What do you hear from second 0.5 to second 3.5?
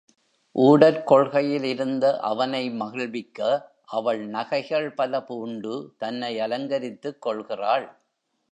ஊடற் கொள்கையில் இருந்த அவனை மகிழ்விக்க